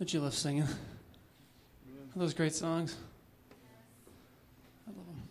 [0.00, 0.64] Don't you love singing?
[0.64, 2.96] Are those great songs?
[4.88, 5.22] I love them.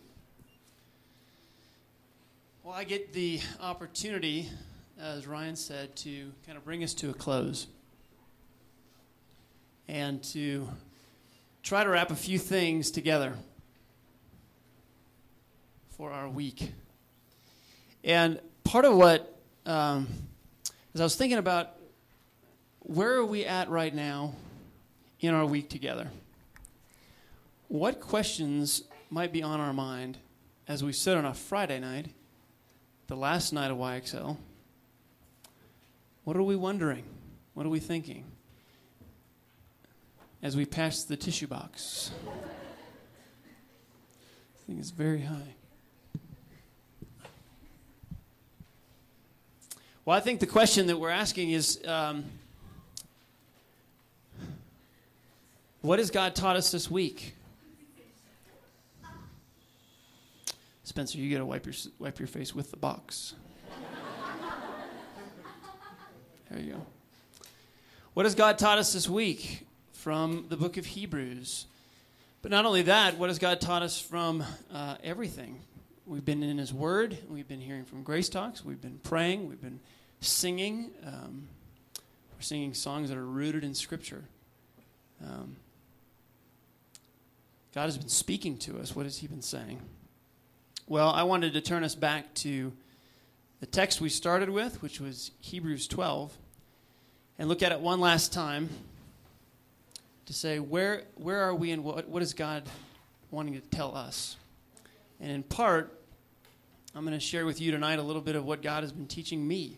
[2.63, 4.49] Well, I get the opportunity,
[4.97, 7.67] as Ryan said, to kind of bring us to a close
[9.89, 10.69] and to
[11.61, 13.33] try to wrap a few things together
[15.89, 16.71] for our week.
[18.05, 20.07] And part of what, um,
[20.93, 21.71] as I was thinking about
[22.79, 24.35] where are we at right now
[25.27, 26.09] in our week together?
[27.67, 30.17] What questions might be on our mind
[30.67, 32.07] as we sit on a Friday night,
[33.07, 34.37] the last night of YXL?
[36.23, 37.03] What are we wondering?
[37.53, 38.25] What are we thinking?
[40.41, 42.11] As we pass the tissue box.
[42.27, 42.31] I
[44.67, 45.55] think it's very high.
[50.05, 52.25] Well, I think the question that we're asking is um,
[55.83, 57.35] what has God taught us this week?
[60.85, 63.33] Spencer, you got to wipe your wipe your face with the box.
[66.49, 66.85] there you go.
[68.13, 71.65] What has God taught us this week from the book of Hebrews?
[72.41, 75.59] But not only that, what has God taught us from uh, everything?
[76.05, 77.17] We've been in His Word.
[77.29, 78.63] We've been hearing from Grace Talks.
[78.63, 79.49] We've been praying.
[79.49, 79.81] We've been
[80.21, 80.91] singing.
[81.05, 81.49] Um,
[82.35, 84.23] we're singing songs that are rooted in Scripture.
[85.21, 85.57] Um,
[87.73, 88.95] God has been speaking to us.
[88.95, 89.81] What has He been saying?
[90.87, 92.71] Well, I wanted to turn us back to
[93.61, 96.37] the text we started with, which was Hebrews 12,
[97.39, 98.69] and look at it one last time
[100.25, 102.63] to say, where, where are we and what, what is God
[103.31, 104.37] wanting to tell us?
[105.19, 105.99] And in part,
[106.93, 109.07] I'm going to share with you tonight a little bit of what God has been
[109.07, 109.77] teaching me.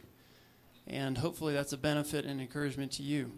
[0.86, 3.32] And hopefully that's a benefit and encouragement to you.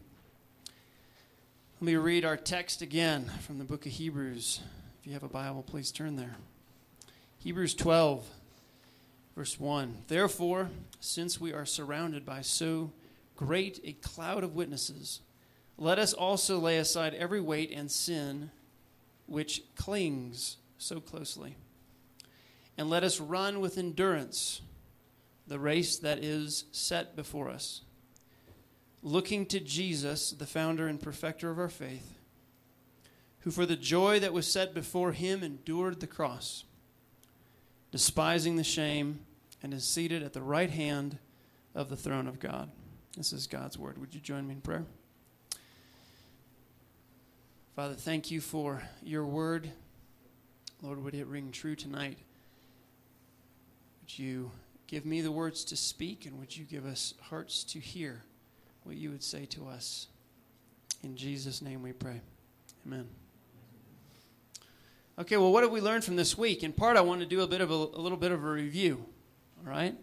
[1.80, 4.62] Let me read our text again from the book of Hebrews.
[5.00, 6.38] If you have a Bible, please turn there.
[7.38, 8.28] Hebrews 12,
[9.36, 9.98] verse 1.
[10.08, 12.94] Therefore, since we are surrounded by so
[13.36, 15.20] great a cloud of witnesses,
[15.78, 18.50] let us also lay aside every weight and sin
[19.28, 21.58] which clings so closely.
[22.76, 24.62] And let us run with endurance
[25.46, 27.82] the race that is set before us,
[29.02, 32.16] looking to Jesus, the founder and perfecter of our faith,
[33.40, 36.66] who for the joy that was set before him endured the cross,
[37.92, 39.20] despising the shame,
[39.64, 41.18] and is seated at the right hand
[41.74, 42.70] of the throne of God.
[43.16, 43.98] This is God's word.
[43.98, 44.86] Would you join me in prayer?
[47.76, 49.72] Father, thank you for your word.
[50.82, 52.18] Lord, would it ring true tonight?
[54.02, 54.52] Would you
[54.88, 58.24] give me the words to speak, and would you give us hearts to hear
[58.88, 60.08] what you would say to us?
[61.04, 62.22] In Jesus' name we pray.
[62.86, 63.08] Amen.
[65.20, 66.64] Okay, well, what have we learned from this week?
[66.64, 68.50] In part, I want to do a bit of a, a little bit of a
[68.50, 69.06] review.
[69.60, 69.96] All right.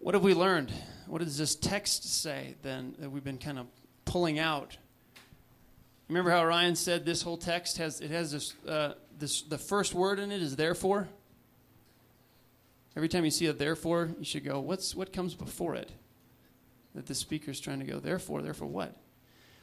[0.00, 0.72] What have we learned?
[1.06, 3.66] What does this text say then that we've been kind of
[4.04, 4.76] pulling out
[6.08, 9.94] Remember how Ryan said this whole text has it has this uh, this the first
[9.94, 11.08] word in it is therefore.
[12.96, 15.90] Every time you see a therefore, you should go, what's what comes before it?
[16.94, 18.96] That the speaker's trying to go, therefore, therefore what?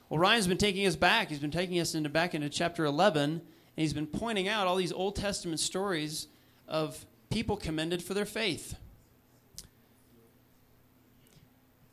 [0.09, 1.29] Well, Ryan's been taking us back.
[1.29, 3.41] He's been taking us into back into chapter 11, and
[3.75, 6.27] he's been pointing out all these Old Testament stories
[6.67, 8.75] of people commended for their faith.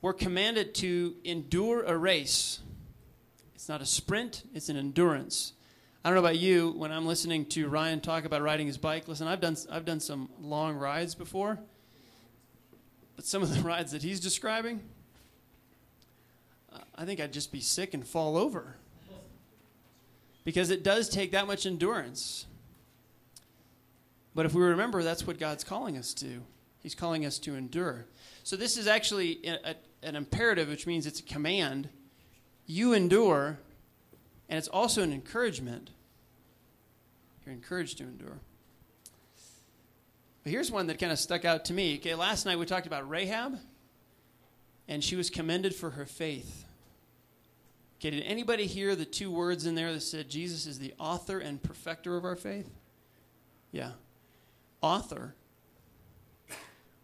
[0.03, 2.61] We're commanded to endure a race.
[3.55, 5.53] It's not a sprint, it's an endurance.
[6.05, 9.09] I don't know about you, when I'm listening to Ryan talk about riding his bike,
[9.09, 11.59] listen, I've done, I've done some long rides before,
[13.17, 14.81] but some of the rides that he's describing,
[16.95, 18.77] I think I'd just be sick and fall over.
[20.45, 22.47] Because it does take that much endurance.
[24.35, 26.43] But if we remember, that's what God's calling us to.
[26.81, 28.07] He's calling us to endure.
[28.45, 31.89] So this is actually a, a, an imperative, which means it's a command
[32.67, 33.59] you endure,
[34.49, 35.91] and it's also an encouragement.
[37.45, 38.39] You're encouraged to endure.
[40.45, 41.97] But here's one that kind of stuck out to me.
[41.97, 43.59] Okay, last night we talked about Rahab,
[44.87, 46.65] and she was commended for her faith.
[47.99, 51.39] Okay, did anybody hear the two words in there that said Jesus is the author
[51.39, 52.71] and perfecter of our faith?
[53.73, 53.93] Yeah.
[54.81, 55.35] Author.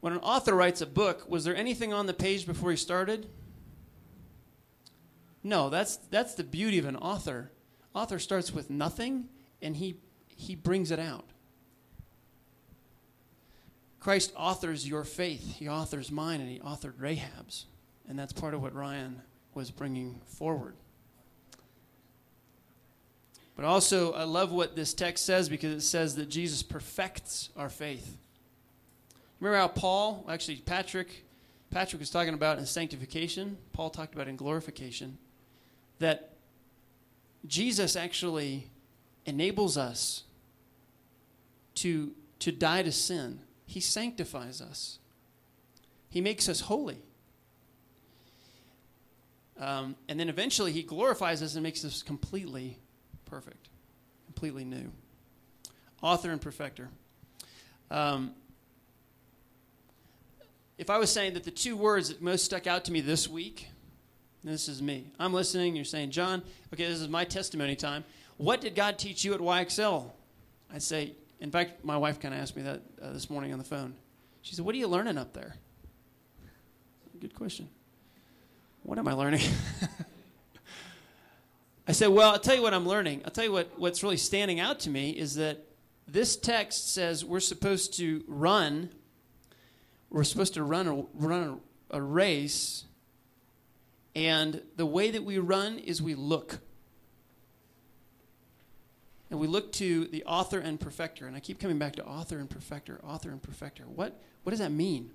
[0.00, 3.26] When an author writes a book, was there anything on the page before he started?
[5.42, 7.50] No, that's that's the beauty of an author.
[7.94, 9.28] Author starts with nothing
[9.60, 9.96] and he
[10.28, 11.26] he brings it out.
[13.98, 15.56] Christ authors your faith.
[15.56, 17.66] He authors mine and he authored Rahab's.
[18.08, 19.22] And that's part of what Ryan
[19.54, 20.74] was bringing forward.
[23.56, 27.68] But also, I love what this text says because it says that Jesus perfects our
[27.68, 28.18] faith.
[29.38, 31.24] Remember how Paul, actually Patrick,
[31.70, 33.56] Patrick was talking about in sanctification.
[33.72, 35.18] Paul talked about in glorification.
[35.98, 36.34] That
[37.46, 38.70] Jesus actually
[39.26, 40.24] enables us
[41.76, 43.40] to, to die to sin.
[43.66, 44.98] He sanctifies us.
[46.08, 46.98] He makes us holy.
[49.58, 52.78] Um, and then eventually he glorifies us and makes us completely
[53.24, 53.68] perfect,
[54.26, 54.90] completely new.
[56.02, 56.88] Author and perfecter.
[57.90, 58.32] Um,
[60.76, 63.28] if I was saying that the two words that most stuck out to me this
[63.28, 63.68] week,
[64.42, 65.06] this is me.
[65.18, 66.42] I'm listening, you're saying, John,
[66.72, 68.04] okay, this is my testimony time.
[68.36, 70.10] What did God teach you at YXL?
[70.72, 73.58] I'd say, in fact, my wife kind of asked me that uh, this morning on
[73.58, 73.94] the phone.
[74.42, 75.56] She said, What are you learning up there?
[77.20, 77.68] Good question.
[78.84, 79.40] What am I learning?
[81.88, 83.22] I said, Well, I'll tell you what I'm learning.
[83.24, 85.64] I'll tell you what, what's really standing out to me is that
[86.06, 88.90] this text says we're supposed to run,
[90.10, 91.60] we're supposed to run a, run
[91.90, 92.84] a, a race,
[94.14, 96.58] and the way that we run is we look.
[99.30, 101.26] And we look to the author and perfecter.
[101.26, 103.84] And I keep coming back to author and perfecter, author and perfecter.
[103.84, 105.10] What, what does that mean?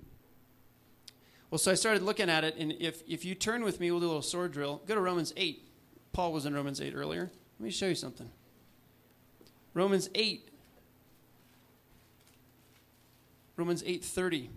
[1.50, 4.00] Well, so I started looking at it, and if, if you turn with me, we'll
[4.00, 4.82] do a little sword drill.
[4.86, 5.66] Go to Romans 8.
[6.12, 7.30] Paul was in Romans 8 earlier.
[7.58, 8.30] Let me show you something.
[9.74, 10.48] Romans 8.
[13.56, 14.48] Romans 8:30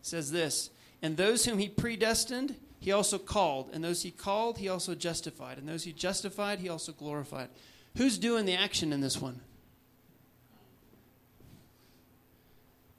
[0.00, 0.70] says this,
[1.02, 5.58] "And those whom he predestined, he also called, and those he called, he also justified,
[5.58, 7.50] and those he justified, he also glorified."
[7.96, 9.40] Who's doing the action in this one?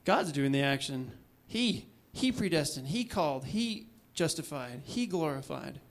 [0.03, 1.13] God's doing the action.
[1.47, 5.81] He he predestined, he called, he justified, he glorified.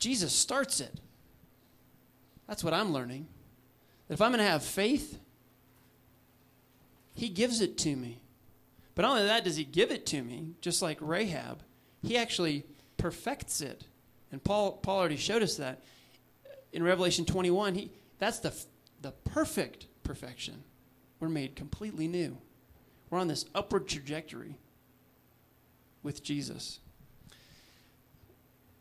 [0.00, 0.98] Jesus starts it.
[2.48, 3.28] That's what I'm learning.
[4.08, 5.20] That if I'm going to have faith,
[7.14, 8.18] he gives it to me.
[8.96, 11.62] But not only that does he give it to me, just like Rahab,
[12.02, 12.66] he actually
[12.96, 13.86] perfects it.
[14.32, 15.84] And Paul, Paul already showed us that.
[16.72, 18.52] In Revelation 21, he, that's the,
[19.00, 20.64] the perfect perfection.
[21.20, 22.38] We're made completely new.
[23.12, 24.56] We're on this upward trajectory
[26.02, 26.80] with Jesus.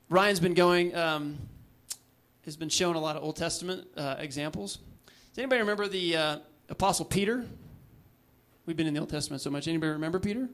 [0.08, 1.38] Ryan's been going, um,
[2.46, 4.78] has been showing a lot of Old Testament uh, examples.
[5.06, 6.38] Does anybody remember the uh,
[6.70, 7.46] Apostle Peter?
[8.66, 9.68] We've been in the Old Testament so much.
[9.68, 10.48] Anybody remember Peter?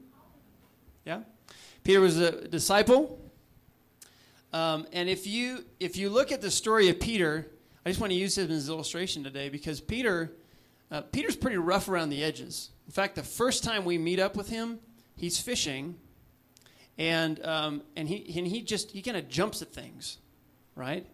[1.04, 1.20] Yeah?
[1.84, 3.30] Peter was a disciple.
[4.52, 7.46] Um, and if you if you look at the story of Peter,
[7.86, 10.32] I just want to use him as an illustration today because Peter
[10.90, 12.70] uh, Peter's pretty rough around the edges.
[12.86, 14.78] In fact, the first time we meet up with him,
[15.16, 15.96] he's fishing,
[16.96, 20.18] and um, and he and he just he kind of jumps at things,
[20.74, 21.06] right?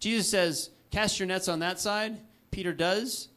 [0.00, 2.18] Jesus says, "Cast your nets on that side."
[2.50, 3.28] Peter does,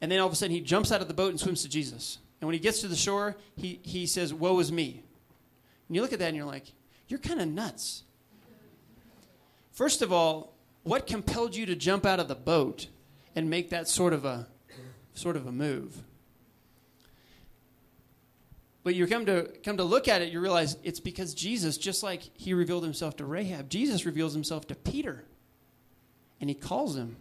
[0.00, 1.68] and then all of a sudden he jumps out of the boat and swims to
[1.68, 2.18] Jesus.
[2.40, 5.02] And when he gets to the shore, he he says, "Woe is me."
[5.88, 6.72] And you look at that and you're like,
[7.08, 8.04] "You're kind of nuts."
[9.72, 10.54] First of all,
[10.84, 12.86] what compelled you to jump out of the boat
[13.34, 14.46] and make that sort of a
[15.16, 16.02] sort of a move?
[18.86, 22.04] But you come to come to look at it, you realize it's because Jesus, just
[22.04, 25.24] like he revealed himself to Rahab, Jesus reveals himself to Peter.
[26.40, 27.16] And he calls him.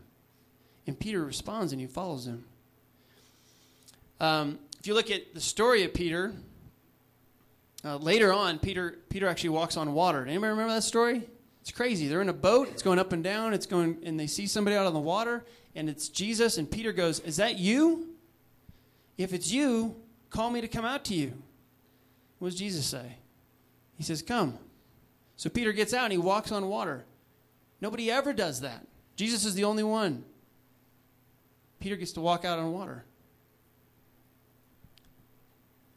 [0.86, 2.44] And Peter responds and he follows him.
[4.20, 6.34] Um, if you look at the story of Peter,
[7.84, 10.22] uh, later on, Peter Peter actually walks on water.
[10.22, 11.24] Anybody remember that story?
[11.62, 12.08] It's crazy.
[12.08, 12.70] They're in a boat.
[12.70, 13.56] It's going up and down.
[13.56, 15.44] It's going, and they see somebody out on the water,
[15.76, 16.58] and it's Jesus.
[16.58, 18.16] And Peter goes, "Is that you?
[19.18, 19.96] If it's you,
[20.30, 21.34] call me to come out to you."
[22.40, 23.18] What does Jesus say?
[23.98, 24.58] He says, Come.
[25.38, 27.06] So Peter gets out and he walks on water.
[27.82, 28.86] Nobody ever does that.
[29.16, 30.24] Jesus is the only one.
[31.80, 33.06] Peter gets to walk out on water.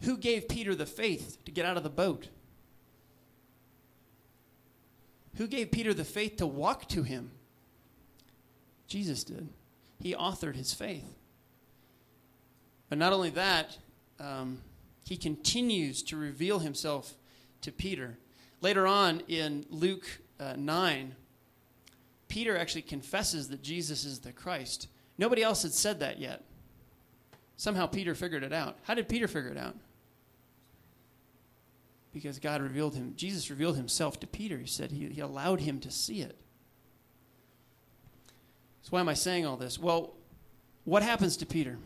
[0.02, 2.28] Who gave Peter the faith to get out of the boat?
[5.36, 7.30] Who gave Peter the faith to walk to him?
[8.86, 9.48] Jesus did.
[9.98, 11.18] He authored his faith.
[12.88, 13.78] But not only that,
[14.20, 14.60] um,
[15.04, 17.14] he continues to reveal himself
[17.62, 18.18] to Peter.
[18.60, 20.06] Later on in Luke
[20.40, 21.14] uh, 9,
[22.28, 24.88] Peter actually confesses that Jesus is the Christ.
[25.16, 26.44] Nobody else had said that yet.
[27.56, 28.78] Somehow Peter figured it out.
[28.84, 29.76] How did Peter figure it out?
[32.12, 34.58] Because God revealed him, Jesus revealed himself to Peter.
[34.58, 36.36] He said he, he allowed him to see it.
[38.88, 39.78] So, why am I saying all this?
[39.78, 40.14] Well,
[40.86, 41.76] what happens to Peter?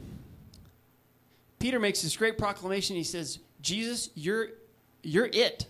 [1.59, 2.95] Peter makes this great proclamation.
[2.95, 4.51] He says, Jesus, you're,
[5.03, 5.67] you're it.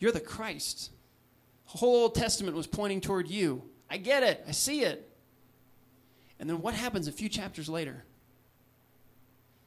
[0.00, 0.90] You're the Christ.
[1.70, 3.62] The whole Old Testament was pointing toward you.
[3.88, 4.44] I get it.
[4.48, 5.08] I see it.
[6.40, 8.02] And then what happens a few chapters later?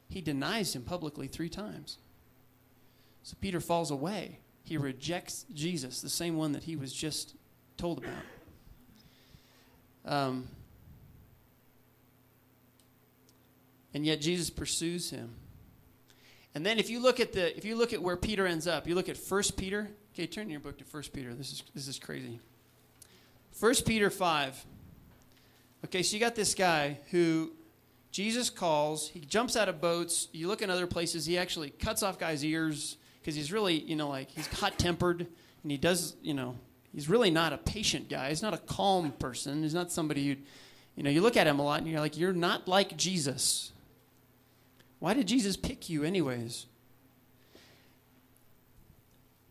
[0.10, 2.00] He denies him publicly three times.
[3.24, 4.40] So Peter falls away.
[4.66, 7.36] He rejects Jesus, the same one that he was just
[7.78, 8.24] told about.
[10.06, 10.48] Um,
[13.94, 15.36] and yet Jesus pursues him.
[16.56, 18.88] And then if you look at the if you look at where Peter ends up,
[18.88, 19.90] you look at 1 Peter.
[20.14, 21.34] Okay, turn your book to 1 Peter.
[21.34, 22.40] This is this is crazy.
[23.60, 24.66] 1 Peter 5.
[25.86, 27.52] Okay, so you got this guy who
[28.12, 30.28] Jesus calls, he jumps out of boats.
[30.32, 33.96] You look in other places, he actually cuts off guys' ears because he's really, you
[33.96, 35.28] know, like he's hot tempered
[35.64, 36.56] and he does, you know,
[36.94, 38.30] he's really not a patient guy.
[38.30, 39.64] He's not a calm person.
[39.64, 40.36] He's not somebody who,
[40.96, 43.72] you know, you look at him a lot and you're like, you're not like Jesus.
[45.00, 46.66] Why did Jesus pick you, anyways?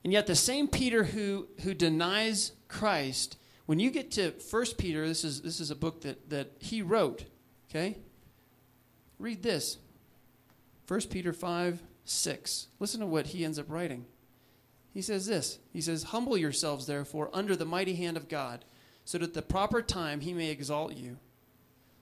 [0.04, 5.07] And yet, the same Peter who, who denies Christ, when you get to 1 Peter,
[5.07, 7.25] this is, this is a book that, that he wrote,
[7.68, 7.99] okay?
[9.18, 9.78] Read this
[10.87, 12.68] 1 Peter 5 6.
[12.80, 14.07] Listen to what he ends up writing.
[14.98, 18.64] He says this He says, Humble yourselves, therefore, under the mighty hand of God,
[19.04, 21.18] so that at the proper time he may exalt you.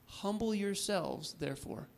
[0.07, 1.89] Humble yourselves, therefore.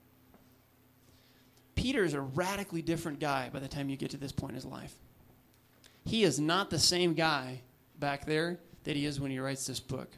[1.76, 4.56] Peter is a radically different guy by the time you get to this point in
[4.56, 4.94] his life.
[6.04, 7.62] He is not the same guy
[7.98, 10.12] back there that he is when he writes this book.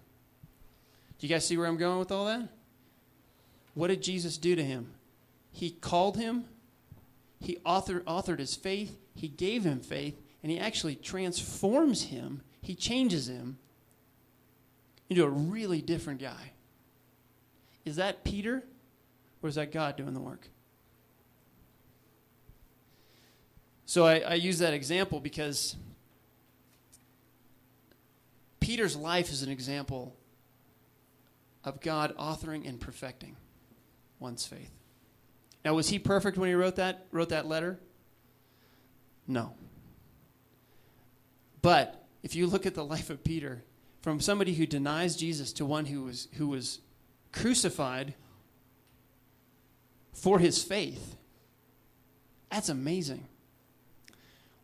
[1.19, 2.49] Do you guys see where I'm going with all that?
[3.75, 4.95] What did Jesus do to him?
[5.51, 6.45] He called him,
[7.39, 12.75] he author, authored his faith, he gave him faith, and he actually transforms him, he
[12.75, 13.57] changes him
[15.09, 16.53] into a really different guy.
[17.85, 18.63] Is that Peter,
[19.41, 20.47] or is that God doing the work?
[23.85, 25.75] So I, I use that example because
[28.61, 30.15] Peter's life is an example
[31.65, 33.35] of God authoring and perfecting
[34.19, 34.71] one's faith.
[35.65, 37.79] Now, was he perfect when he wrote that, wrote that letter?
[39.27, 39.55] No.
[41.61, 43.63] But if you look at the life of Peter,
[44.01, 46.79] from somebody who denies Jesus to one who was, who was
[47.31, 48.15] crucified
[50.13, 51.15] for his faith,
[52.49, 53.25] that's amazing.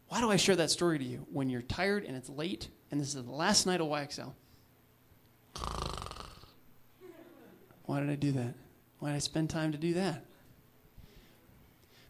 [0.09, 1.25] Why do I share that story to you?
[1.31, 4.33] When you're tired and it's late, and this is the last night of YXL.
[7.83, 8.53] Why did I do that?
[8.99, 10.25] Why did I spend time to do that?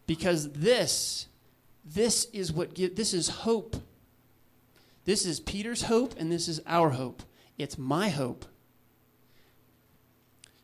[0.06, 1.26] Because this,
[1.84, 3.76] this is what give, this is hope.
[5.08, 7.22] This is Peter's hope, and this is our hope.
[7.56, 8.44] It's my hope.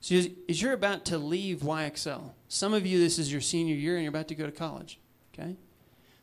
[0.03, 0.29] So, as,
[0.61, 4.11] you're about to leave YXL, some of you, this is your senior year, and you're
[4.11, 5.01] about to go to college.
[5.33, 5.57] Okay,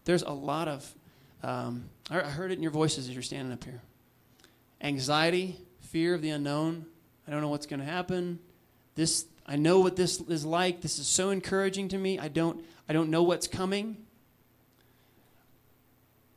[0.06, 0.94] there's a lot of
[1.42, 3.82] um, I heard it in your voices as you're standing up here.
[4.82, 6.86] Anxiety, fear of the unknown.
[7.28, 8.38] I don't know what's going to happen.
[8.94, 10.82] This, I know what this is like.
[10.82, 12.20] This is so encouraging to me.
[12.20, 13.98] I don't, I don't know what's coming.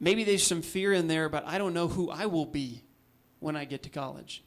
[0.05, 2.85] Maybe there's some fear in there, but I don't know who I will be
[3.41, 4.45] when I get to college.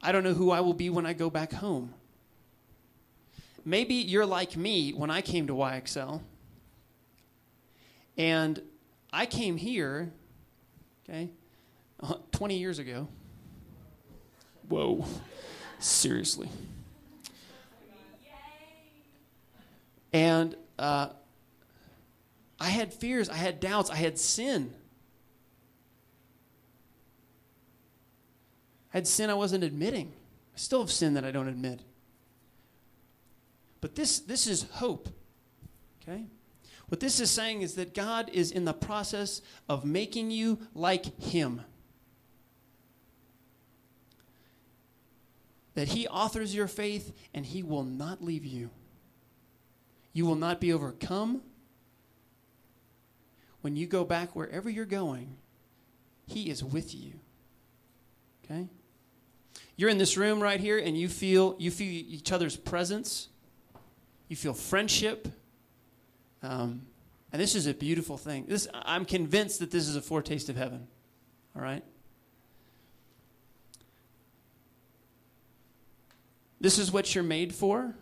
[0.00, 1.92] I don't know who I will be when I go back home.
[3.64, 6.22] Maybe you're like me when I came to YXL.
[8.16, 8.62] And
[9.12, 10.12] I came here,
[11.08, 11.30] okay,
[12.30, 13.08] 20 years ago.
[14.68, 15.04] Whoa.
[15.80, 16.48] Seriously.
[20.12, 21.08] And uh,
[22.58, 24.72] I had fears, I had doubts, I had sin.
[28.92, 30.12] I had sin I wasn't admitting.
[30.54, 31.80] I still have sin that I don't admit.
[33.80, 35.08] But this, this is hope.
[36.02, 36.24] Okay?
[36.88, 41.20] What this is saying is that God is in the process of making you like
[41.20, 41.62] Him.
[45.74, 48.70] That He authors your faith and He will not leave you.
[50.12, 51.42] You will not be overcome.
[53.66, 55.38] When you go back wherever you're going,
[56.24, 57.14] He is with you.
[58.44, 58.68] Okay?
[59.74, 63.26] You're in this room right here and you feel you feel each other's presence.
[64.28, 65.26] You feel friendship.
[66.44, 66.82] Um,
[67.32, 68.44] and this is a beautiful thing.
[68.46, 70.86] This, I'm convinced that this is a foretaste of heaven.
[71.56, 71.82] All right?
[76.60, 77.96] This is what you're made for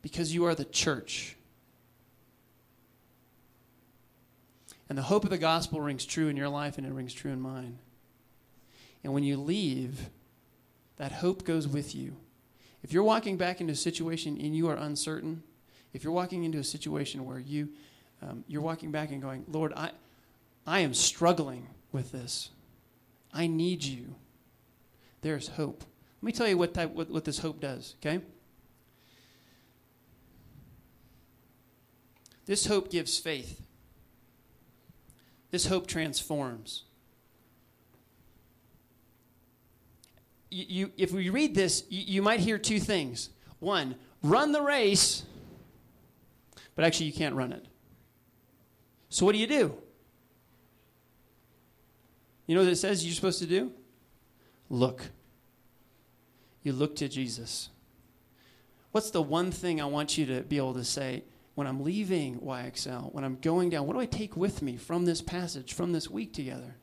[0.00, 1.36] because you are the church.
[4.88, 7.32] And the hope of the gospel rings true in your life and it rings true
[7.32, 7.78] in mine.
[9.02, 10.10] And when you leave,
[10.96, 12.16] that hope goes with you.
[12.82, 15.42] If you're walking back into a situation and you are uncertain,
[15.92, 17.70] if you're walking into a situation where you
[18.22, 19.90] um, you're walking back and going, Lord, I,
[20.66, 22.50] I am struggling with this.
[23.32, 24.14] I need you.
[25.20, 25.84] There's hope.
[26.22, 28.20] Let me tell you what, that, what, what this hope does, okay?
[32.46, 33.63] This hope gives faith.
[35.54, 36.82] This hope transforms.
[40.50, 43.30] You, you, if we read this, you, you might hear two things.
[43.60, 45.22] One, run the race,
[46.74, 47.64] but actually you can't run it.
[49.10, 49.76] So what do you do?
[52.48, 53.70] You know what it says you're supposed to do?
[54.68, 55.04] Look.
[56.64, 57.68] You look to Jesus.
[58.90, 61.22] What's the one thing I want you to be able to say
[61.54, 63.86] when I'm leaving YXL, when I'm going down?
[63.86, 66.76] What do I take with me from this passage, from this week together?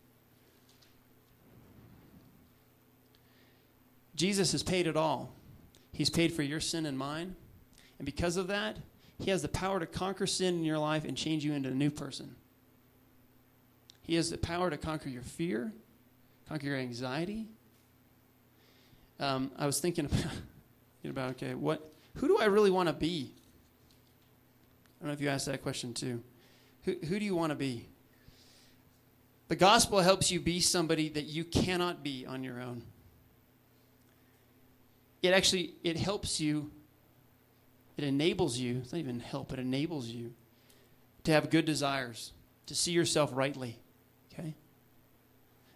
[4.15, 5.33] Jesus has paid it all.
[5.91, 7.35] He's paid for your sin and mine.
[7.97, 8.77] And because of that,
[9.19, 11.73] He has the power to conquer sin in your life and change you into a
[11.73, 12.35] new person.
[14.03, 15.71] He has the power to conquer your fear,
[16.47, 17.47] conquer your anxiety.
[19.19, 20.25] Um, I was thinking about,
[21.05, 23.33] about, okay, what, who do I really want to be?
[25.01, 26.21] I don't know if you asked that question too.
[26.83, 27.87] Who, who do you want to be?
[29.47, 32.83] The gospel helps you be somebody that you cannot be on your own.
[35.23, 36.71] It actually it helps you.
[37.97, 38.77] It enables you.
[38.77, 39.51] It's not even help.
[39.51, 40.33] It enables you
[41.23, 42.31] to have good desires,
[42.67, 43.77] to see yourself rightly,
[44.33, 44.55] Okay?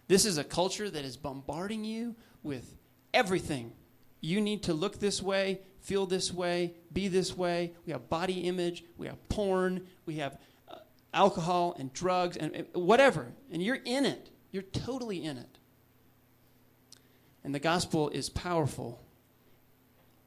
[0.08, 2.76] This is a culture that is bombarding you with
[3.12, 3.72] everything.
[4.20, 7.72] You need to look this way, feel this way, be this way.
[7.86, 10.36] We have body image, we have porn, we have
[10.68, 10.78] uh,
[11.14, 13.28] alcohol and drugs and, and whatever.
[13.52, 14.30] And you're in it.
[14.50, 15.58] You're totally in it.
[17.44, 19.00] And the gospel is powerful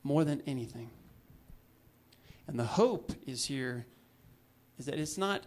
[0.02, 0.92] more than anything.
[2.48, 3.86] And the hope is here
[4.78, 5.44] is that it's not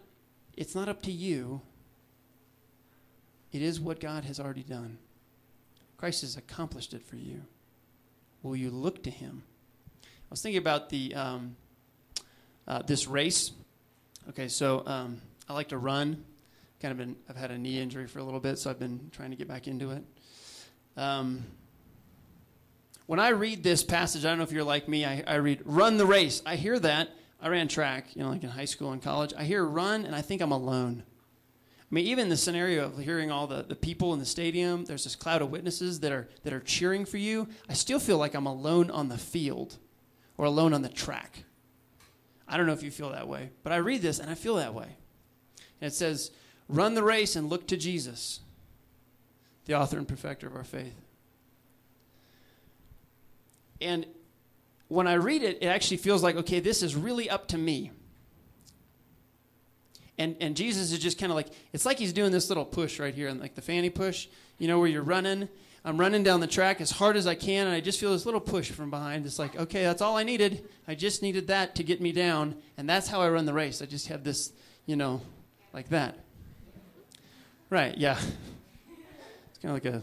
[0.55, 1.63] it's not up to you
[3.51, 4.99] it is what God has already done.
[5.97, 7.43] Christ has accomplished it for you.
[8.43, 9.45] Will you look to Him?
[10.33, 11.57] I was thinking about the um,
[12.67, 13.51] uh, this race.
[14.31, 16.25] Okay, so um, I like to run.
[16.81, 19.11] Kind of been I've had a knee injury for a little bit, so I've been
[19.13, 20.03] trying to get back into it.
[20.97, 21.45] Um,
[23.05, 25.05] when I read this passage, I don't know if you're like me.
[25.05, 27.11] I, I read "run the race." I hear that.
[27.39, 29.35] I ran track, you know, like in high school and college.
[29.37, 31.03] I hear "run," and I think I'm alone.
[31.03, 35.05] I mean, even the scenario of hearing all the, the people in the stadium, there's
[35.05, 37.49] this cloud of witnesses that are, that are cheering for you.
[37.69, 39.77] I still feel like I'm alone on the field
[40.37, 41.45] or alone on the track.
[42.49, 44.57] I don't know if you feel that way, but I read this and I feel
[44.57, 44.97] that way.
[45.81, 46.31] And it says,
[46.69, 48.41] Run the race and look to Jesus,
[49.67, 50.95] the author and perfecter of our faith.
[53.81, 54.07] And
[54.89, 57.91] when I read it, it actually feels like, okay, this is really up to me.
[60.19, 63.01] And, and Jesus is just kind of like, it's like he's doing this little push
[63.01, 65.49] right here, and like the fanny push, you know, where you're running.
[65.85, 68.25] I'm running down the track as hard as I can, and I just feel this
[68.25, 69.27] little push from behind.
[69.27, 70.65] It's like, okay, that's all I needed.
[70.87, 73.83] I just needed that to get me down, and that's how I run the race.
[73.83, 74.53] I just have this,
[74.87, 75.21] you know,
[75.73, 76.19] like that.
[77.69, 78.17] Right, yeah.
[79.51, 80.03] It's kind of like a,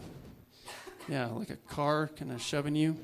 [1.08, 2.96] yeah, like a car kind of shoving you.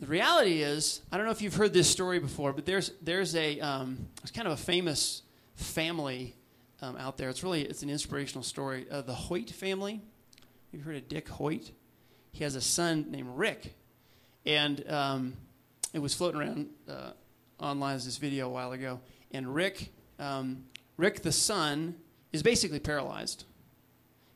[0.00, 3.34] The reality is, I don't know if you've heard this story before, but there's there's
[3.34, 5.22] a um, it's kind of a famous
[5.54, 6.34] family
[6.82, 7.30] um, out there.
[7.30, 8.86] It's really it's an inspirational story.
[8.90, 10.02] Uh, the Hoyt family.
[10.76, 11.70] You've heard of Dick Hoyt?
[12.32, 13.74] He has a son named Rick,
[14.44, 15.32] and um,
[15.94, 17.12] it was floating around uh,
[17.58, 19.00] online as this video a while ago.
[19.30, 20.64] And Rick, um,
[20.98, 21.94] Rick the son,
[22.30, 23.44] is basically paralyzed.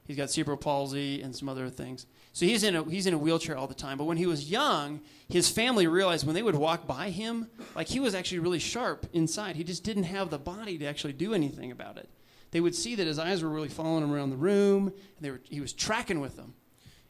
[0.07, 2.07] He's got cerebral palsy and some other things.
[2.33, 3.99] So he's in a he's in a wheelchair all the time.
[3.99, 7.89] But when he was young, his family realized when they would walk by him, like
[7.89, 9.57] he was actually really sharp inside.
[9.57, 12.09] He just didn't have the body to actually do anything about it.
[12.51, 15.31] They would see that his eyes were really following him around the room, and they
[15.31, 16.55] were he was tracking with them.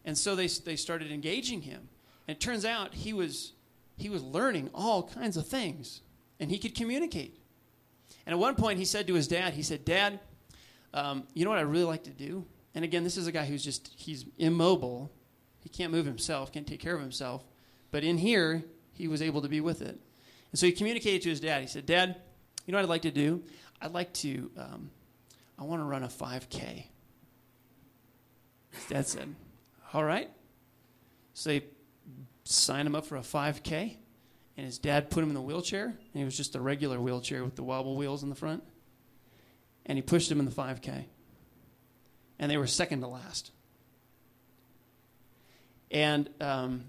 [0.05, 1.89] And so they they started engaging him.
[2.29, 3.53] And it turns out he was
[3.97, 6.03] he was learning all kinds of things,
[6.39, 7.39] and he could communicate.
[8.27, 10.21] And at one point, he said to his dad, he said, "Dad,
[10.93, 12.45] um, you know what I really like to do?
[12.75, 15.11] And again, this is a guy who's just, he's immobile.
[15.61, 17.45] He can't move himself, can't take care of himself.
[17.91, 19.99] But in here, he was able to be with it.
[20.53, 21.61] And so he communicated to his dad.
[21.63, 22.17] He said, Dad,
[22.67, 23.43] you know what I'd like to do?
[23.81, 24.91] I'd like to, um,
[25.61, 26.87] I want to run a 5K.
[28.71, 29.35] His dad said,
[29.93, 30.31] All right.
[31.35, 31.65] So they
[32.45, 33.97] signed him up for a 5K.
[34.57, 35.85] And his dad put him in the wheelchair.
[35.85, 38.65] And it was just a regular wheelchair with the wobble wheels in the front.
[39.87, 41.05] And he pushed him in the 5K
[42.41, 43.53] and they were second to last.
[45.91, 46.85] And, um,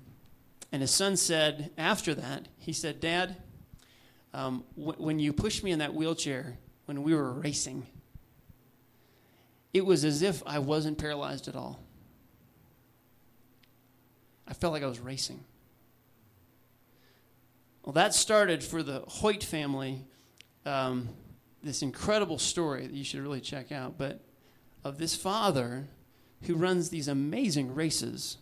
[0.71, 3.35] and his son said, after that, he said, Dad,
[4.33, 7.85] um, w- when you pushed me in that wheelchair when we were racing,
[9.73, 11.79] it was as if I wasn't paralyzed at all.
[14.47, 15.43] I felt like I was racing.
[17.83, 20.05] Well, that started for the Hoyt family
[20.65, 21.09] um,
[21.63, 24.19] this incredible story that you should really check out, but
[24.83, 25.87] of this father
[26.43, 28.37] who runs these amazing races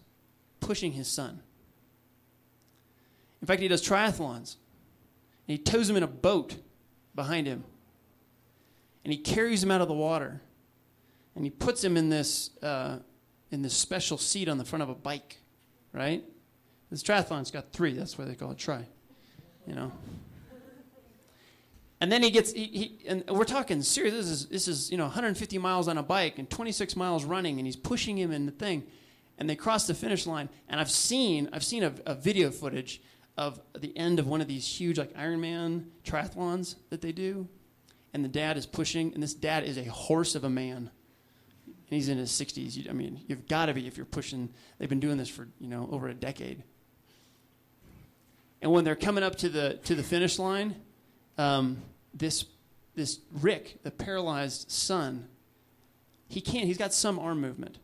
[0.59, 1.41] pushing his son.
[3.41, 4.55] In fact, he does triathlons.
[5.47, 6.57] And he tows him in a boat
[7.15, 7.63] behind him.
[9.03, 10.41] And he carries him out of the water.
[11.35, 12.99] And he puts him in this, uh,
[13.51, 15.37] in this special seat on the front of a bike,
[15.93, 16.23] right?
[16.89, 17.93] This triathlon's got three.
[17.93, 18.85] That's why they call it tri.
[19.67, 19.91] You know?
[22.01, 24.13] And then he gets, he, he, and we're talking serious.
[24.13, 27.57] This is, this is, you know, 150 miles on a bike and 26 miles running,
[27.59, 28.83] and he's pushing him in the thing.
[29.37, 30.49] And they cross the finish line.
[30.69, 33.01] And I've seen, I've seen a, a video footage
[33.37, 37.47] of the end of one of these huge, like Ironman triathlons that they do.
[38.13, 40.91] And the dad is pushing, and this dad is a horse of a man.
[41.89, 42.75] And he's in his 60s.
[42.75, 44.49] You, I mean, you've got to be if you're pushing.
[44.77, 46.63] They've been doing this for, you know, over a decade.
[48.61, 50.75] And when they're coming up to the to the finish line,
[51.37, 51.81] um,
[52.13, 52.45] this
[52.95, 55.27] this Rick, the paralyzed son,
[56.27, 56.65] he can't.
[56.65, 57.77] He's got some arm movement,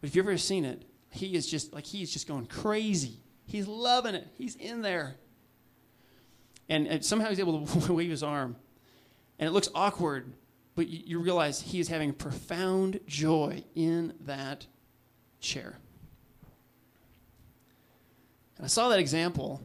[0.00, 3.18] but if you've ever seen it, he is just like he's just going crazy.
[3.46, 4.26] He's loving it.
[4.38, 5.16] He's in there,
[6.68, 8.56] and, and somehow he's able to wave his arm,
[9.38, 10.32] and it looks awkward,
[10.80, 14.64] but you, realize he is having profound joy in that
[15.38, 15.76] chair.
[18.56, 19.60] And I saw that example.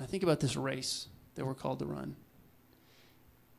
[0.00, 2.16] I think about this race that we're called to run.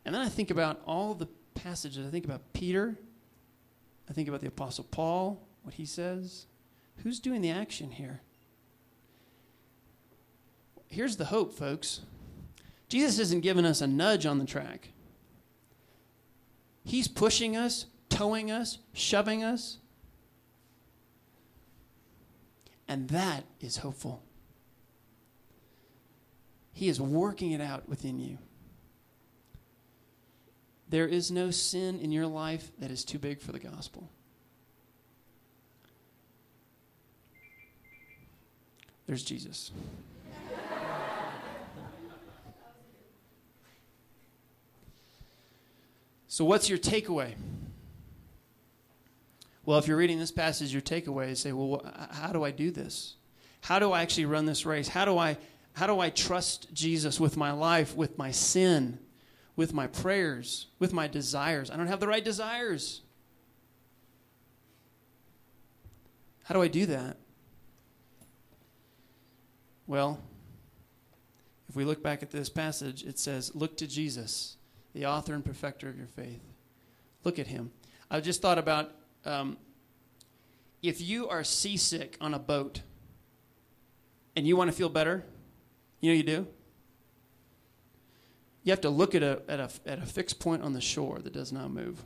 [0.03, 2.07] And then I think about all the passages.
[2.07, 2.97] I think about Peter.
[4.09, 6.47] I think about the Apostle Paul, what he says.
[7.03, 8.21] Who's doing the action here?
[10.87, 12.01] Here's the hope, folks.
[12.89, 14.89] Jesus isn't giving us a nudge on the track.
[16.85, 19.79] He's pushing us, towing us, shoving us.
[22.87, 24.21] And that is hopeful.
[26.71, 28.37] He is working it out within you.
[30.87, 34.11] There is no sin in your life that is too big for the gospel.
[39.07, 39.71] There's Jesus.
[46.35, 47.33] So, what's your takeaway?
[49.65, 52.69] Well, if you're reading this passage, your takeaway is say, well, how do I do
[52.71, 53.15] this?
[53.61, 54.87] How do I actually run this race?
[54.87, 55.37] How do I,
[55.73, 58.99] how do I trust Jesus with my life, with my sin?
[59.55, 61.71] with my prayers, with my desires.
[61.71, 63.01] I don't have the right desires.
[66.43, 67.17] How do I do that?
[69.87, 70.19] Well,
[71.69, 74.57] if we look back at this passage, it says, Look to Jesus,
[74.95, 76.41] the author and perfecter of your faith.
[77.23, 77.71] Look at him.
[78.09, 78.91] I just thought about
[79.25, 79.57] um,
[80.81, 82.81] if you are seasick on a boat
[84.35, 85.23] and you want to feel better,
[86.01, 86.47] you know you do?
[88.65, 91.19] you have to look at a, at a, at a fixed point on the shore
[91.19, 92.03] that does not move.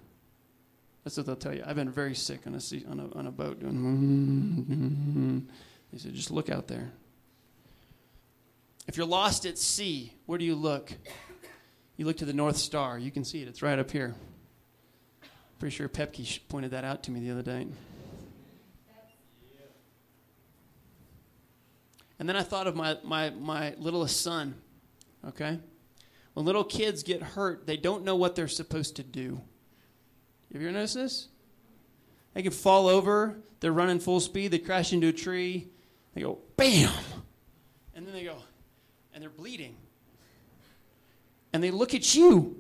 [1.03, 1.63] That's what they'll tell you.
[1.65, 5.47] I've been very sick on a, sea, on a, on a boat doing.
[5.91, 6.91] They said, just look out there.
[8.87, 10.93] If you're lost at sea, where do you look?
[11.99, 12.97] You look to the North Star.
[12.97, 13.49] You can see it.
[13.49, 14.15] It's right up here.
[15.59, 17.67] Pretty sure Pepke pointed that out to me the other day.
[22.17, 24.55] And then I thought of my, my, my littlest son,
[25.27, 25.59] okay?
[26.35, 29.41] When little kids get hurt, they don't know what they're supposed to do.
[30.53, 31.27] Have you ever noticed this?
[32.33, 35.67] They can fall over, they're running full speed, they crash into a tree,
[36.13, 36.93] they go, bam!
[37.93, 38.37] And then they go,
[39.13, 39.75] and they're bleeding.
[41.51, 42.55] And they look at you.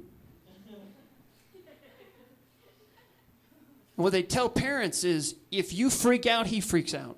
[3.99, 7.17] And what they tell parents is if you freak out, he freaks out.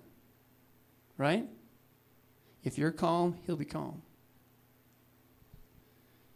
[1.15, 1.47] Right?
[2.63, 4.01] If you're calm, he'll be calm.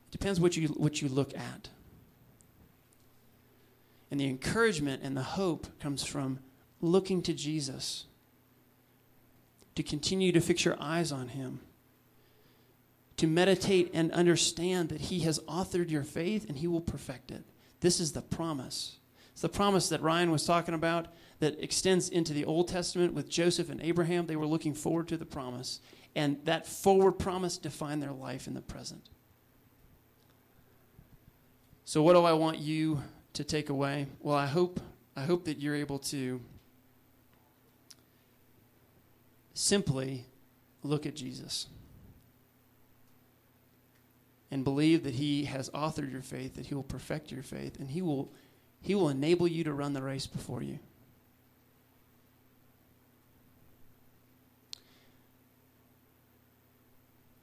[0.07, 1.69] It depends what you, what you look at.
[4.11, 6.39] And the encouragement and the hope comes from
[6.79, 8.05] looking to Jesus,
[9.73, 11.61] to continue to fix your eyes on Him,
[13.17, 17.43] to meditate and understand that He has authored your faith and He will perfect it.
[17.79, 18.97] This is the promise.
[19.31, 21.07] It's the promise that Ryan was talking about
[21.39, 24.25] that extends into the Old Testament with Joseph and Abraham.
[24.25, 25.81] They were looking forward to the promise,
[26.15, 29.09] and that forward promise defined their life in the present.
[31.83, 34.07] So what do I want you to take away?
[34.21, 34.79] Well, I hope
[35.17, 36.41] I hope that you're able to
[39.53, 40.25] simply
[40.83, 41.67] look at Jesus
[44.55, 47.89] and believe that he has authored your faith, that he will perfect your faith, and
[47.89, 48.31] he will
[48.81, 50.79] he will enable you to run the race before you.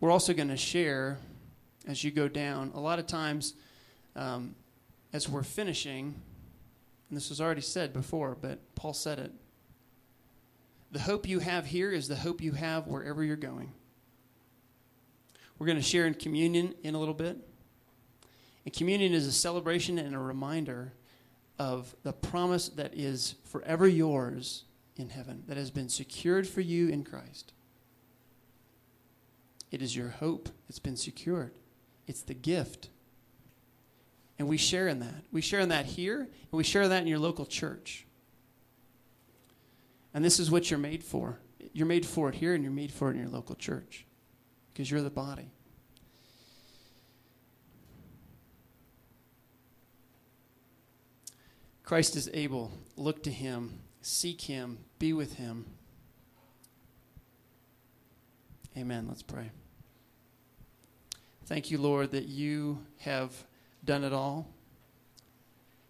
[0.01, 1.19] we're also going to share
[1.87, 2.73] as you go down.
[2.75, 3.53] A lot of times,
[4.17, 4.55] um,
[5.13, 6.15] as we're finishing,
[7.09, 9.33] and this was already said before, but Paul said it.
[10.93, 13.75] The hope you have here is the hope you have wherever you're going.
[15.63, 17.37] We're going to share in communion in a little bit.
[18.65, 20.93] And communion is a celebration and a reminder
[21.57, 24.65] of the promise that is forever yours
[24.97, 27.53] in heaven, that has been secured for you in Christ.
[29.71, 31.53] It is your hope, it's been secured.
[32.09, 32.89] It's the gift.
[34.41, 35.23] And we share in that.
[35.31, 38.05] We share in that here, and we share that in your local church.
[40.13, 41.39] And this is what you're made for.
[41.73, 44.07] You're made for it here, and you're made for it in your local church
[44.73, 45.51] because you're the body.
[51.85, 52.73] Christ is able.
[52.97, 55.67] Look to him, seek him, be with him.
[58.77, 59.07] Amen.
[59.09, 59.51] Let's pray.
[61.45, 63.45] Thank you, Lord, that you have
[63.85, 64.49] done it all.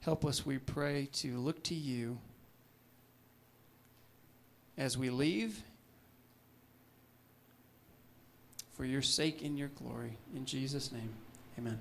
[0.01, 2.19] Help us, we pray, to look to you
[4.77, 5.63] as we leave
[8.83, 10.19] for your sake and your glory.
[10.35, 11.15] In Jesus' name,
[11.57, 11.79] amen.